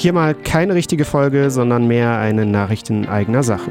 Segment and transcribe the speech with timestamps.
[0.00, 3.70] Hier mal keine richtige Folge, sondern mehr eine Nachricht in eigener Sache.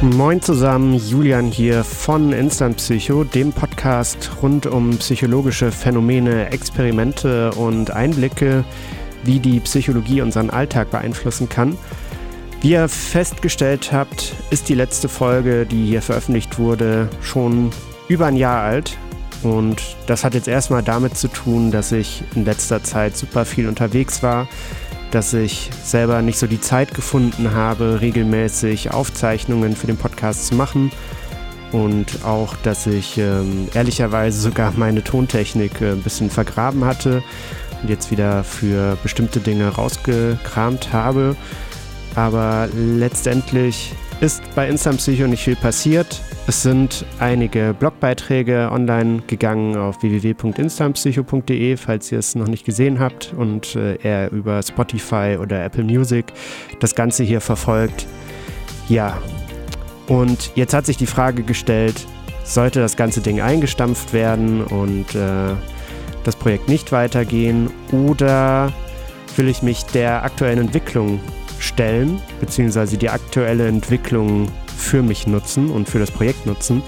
[0.00, 7.90] Moin zusammen, Julian hier von Instant Psycho, dem Podcast rund um psychologische Phänomene, Experimente und
[7.90, 8.62] Einblicke,
[9.24, 11.76] wie die Psychologie unseren Alltag beeinflussen kann.
[12.60, 17.70] Wie ihr festgestellt habt, ist die letzte Folge, die hier veröffentlicht wurde, schon
[18.06, 18.96] über ein Jahr alt.
[19.42, 23.68] Und das hat jetzt erstmal damit zu tun, dass ich in letzter Zeit super viel
[23.68, 24.48] unterwegs war,
[25.10, 30.54] dass ich selber nicht so die Zeit gefunden habe, regelmäßig Aufzeichnungen für den Podcast zu
[30.54, 30.92] machen
[31.72, 37.22] und auch, dass ich ähm, ehrlicherweise sogar meine Tontechnik äh, ein bisschen vergraben hatte
[37.82, 41.36] und jetzt wieder für bestimmte Dinge rausgekramt habe.
[42.16, 46.20] Aber letztendlich ist bei Instant Psycho nicht viel passiert.
[46.46, 53.32] Es sind einige Blogbeiträge online gegangen auf www.instantpsycho.de, falls ihr es noch nicht gesehen habt
[53.36, 56.32] und äh, er über Spotify oder Apple Music
[56.80, 58.06] das Ganze hier verfolgt.
[58.88, 59.16] Ja,
[60.08, 62.04] und jetzt hat sich die Frage gestellt,
[62.42, 65.54] sollte das ganze Ding eingestampft werden und äh,
[66.24, 68.72] das Projekt nicht weitergehen oder
[69.36, 71.20] will ich mich der aktuellen Entwicklung
[71.60, 74.48] stellen, beziehungsweise die aktuelle Entwicklung
[74.80, 76.82] für mich nutzen und für das Projekt nutzen.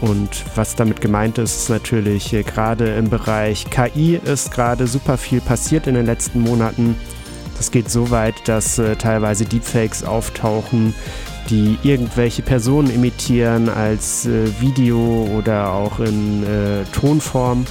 [0.00, 5.16] Und was damit gemeint ist, ist natürlich äh, gerade im Bereich KI ist gerade super
[5.16, 6.94] viel passiert in den letzten Monaten.
[7.56, 10.94] Das geht so weit, dass äh, teilweise Deepfakes auftauchen,
[11.50, 17.66] die irgendwelche Personen imitieren als äh, Video oder auch in äh, Tonform,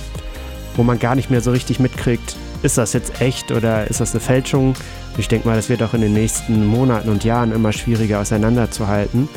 [0.76, 2.36] wo man gar nicht mehr so richtig mitkriegt,
[2.68, 4.74] ist das jetzt echt oder ist das eine Fälschung?
[5.18, 9.30] Ich denke mal, das wird auch in den nächsten Monaten und Jahren immer schwieriger auseinanderzuhalten.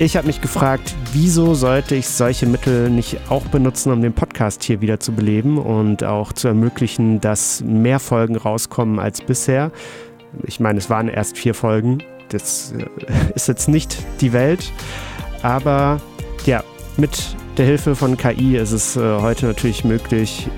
[0.00, 4.64] Ich habe mich gefragt, wieso sollte ich solche Mittel nicht auch benutzen, um den Podcast
[4.64, 9.70] hier wieder zu beleben und auch zu ermöglichen, dass mehr Folgen rauskommen als bisher.
[10.42, 11.98] Ich meine, es waren erst vier Folgen.
[12.30, 12.86] Das äh,
[13.36, 14.72] ist jetzt nicht die Welt.
[15.42, 16.00] Aber
[16.44, 16.64] ja,
[16.96, 20.48] mit der Hilfe von KI ist es äh, heute natürlich möglich,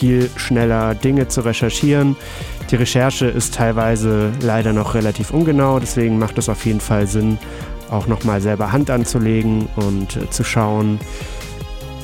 [0.00, 2.16] viel schneller Dinge zu recherchieren.
[2.70, 7.38] Die Recherche ist teilweise leider noch relativ ungenau, deswegen macht es auf jeden Fall Sinn,
[7.90, 10.98] auch nochmal selber Hand anzulegen und äh, zu schauen,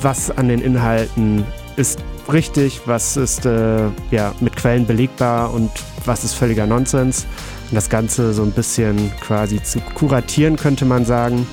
[0.03, 1.43] was an den Inhalten
[1.75, 5.71] ist richtig, was ist äh, ja, mit Quellen belegbar und
[6.05, 7.25] was ist völliger Nonsens.
[7.69, 11.47] Und das Ganze so ein bisschen quasi zu kuratieren, könnte man sagen.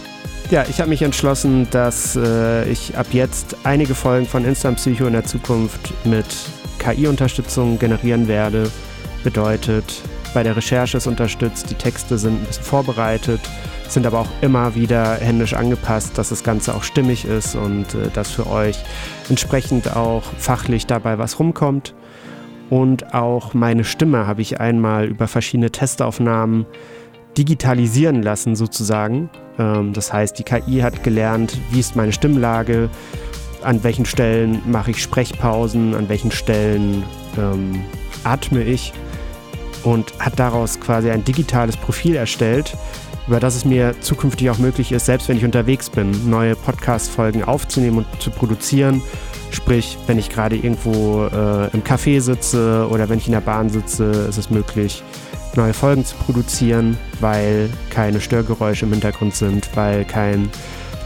[0.50, 5.06] Ja, ich habe mich entschlossen, dass äh, ich ab jetzt einige Folgen von Instant Psycho
[5.06, 6.26] in der Zukunft mit
[6.78, 8.70] KI-Unterstützung generieren werde.
[9.24, 10.02] Bedeutet,
[10.34, 13.40] bei der Recherche ist unterstützt, die Texte sind ein bisschen vorbereitet,
[13.88, 18.10] sind aber auch immer wieder händisch angepasst, dass das Ganze auch stimmig ist und äh,
[18.12, 18.76] dass für euch
[19.30, 21.94] entsprechend auch fachlich dabei was rumkommt.
[22.68, 26.66] Und auch meine Stimme habe ich einmal über verschiedene Testaufnahmen
[27.36, 29.30] digitalisieren lassen sozusagen.
[29.58, 32.88] Ähm, das heißt, die KI hat gelernt, wie ist meine Stimmlage,
[33.62, 37.02] an welchen Stellen mache ich Sprechpausen, an welchen Stellen
[37.38, 37.82] ähm,
[38.22, 38.92] atme ich
[39.82, 42.76] und hat daraus quasi ein digitales Profil erstellt,
[43.26, 47.42] über das es mir zukünftig auch möglich ist, selbst wenn ich unterwegs bin, neue Podcast-Folgen
[47.44, 49.02] aufzunehmen und zu produzieren.
[49.50, 53.70] Sprich, wenn ich gerade irgendwo äh, im Café sitze oder wenn ich in der Bahn
[53.70, 55.02] sitze, ist es möglich,
[55.56, 60.50] neue Folgen zu produzieren, weil keine Störgeräusche im Hintergrund sind, weil kein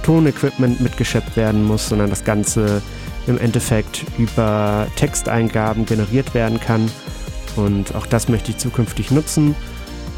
[0.03, 2.83] Tonequipment mitgeschleppt werden muss, sondern das Ganze
[3.27, 6.91] im Endeffekt über Texteingaben generiert werden kann.
[7.57, 9.55] Und auch das möchte ich zukünftig nutzen.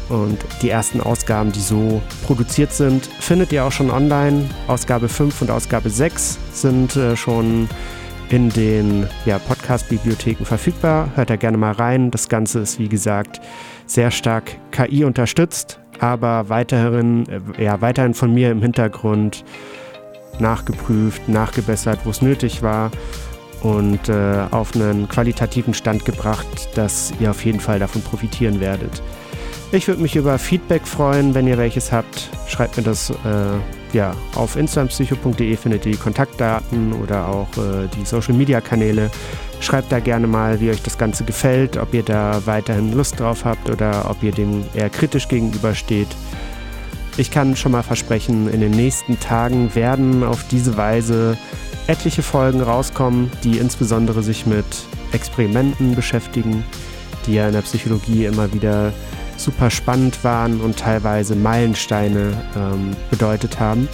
[0.09, 4.49] Und die ersten Ausgaben, die so produziert sind, findet ihr auch schon online.
[4.67, 7.69] Ausgabe 5 und Ausgabe 6 sind äh, schon
[8.31, 11.09] in den ja, Podcast-Bibliotheken verfügbar.
[11.15, 12.11] Hört da gerne mal rein.
[12.11, 13.41] Das Ganze ist, wie gesagt,
[13.85, 19.43] sehr stark KI unterstützt, aber weiterhin, äh, ja, weiterhin von mir im Hintergrund
[20.39, 22.89] nachgeprüft, nachgebessert, wo es nötig war
[23.63, 29.03] und äh, auf einen qualitativen Stand gebracht, dass ihr auf jeden Fall davon profitieren werdet.
[29.73, 32.29] Ich würde mich über Feedback freuen, wenn ihr welches habt.
[32.47, 38.05] Schreibt mir das äh, ja, auf instantpsycho.de findet ihr die Kontaktdaten oder auch äh, die
[38.05, 39.11] Social Media Kanäle.
[39.59, 43.45] Schreibt da gerne mal, wie euch das Ganze gefällt, ob ihr da weiterhin Lust drauf
[43.45, 46.07] habt oder ob ihr dem eher kritisch gegenübersteht.
[47.17, 51.37] Ich kann schon mal versprechen, in den nächsten Tagen werden auf diese Weise
[51.87, 54.65] etliche Folgen rauskommen, die insbesondere sich mit
[55.11, 56.63] Experimenten beschäftigen,
[57.25, 58.93] die ja in der Psychologie immer wieder
[59.43, 63.87] super spannend waren und teilweise Meilensteine ähm, bedeutet haben.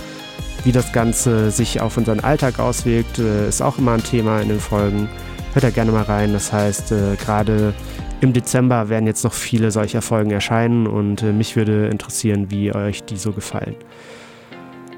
[0.64, 4.50] Wie das Ganze sich auf unseren Alltag auswirkt, äh, ist auch immer ein Thema in
[4.50, 5.10] den Folgen.
[5.54, 6.34] Hört da gerne mal rein.
[6.34, 7.74] Das heißt, äh, gerade
[8.20, 12.74] im Dezember werden jetzt noch viele solcher Folgen erscheinen und äh, mich würde interessieren, wie
[12.74, 13.76] euch die so gefallen.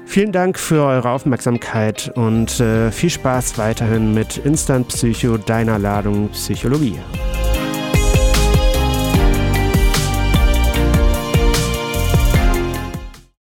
[0.06, 6.30] Vielen Dank für eure Aufmerksamkeit und äh, viel Spaß weiterhin mit Instant Psycho, deiner Ladung
[6.30, 6.98] Psychologie.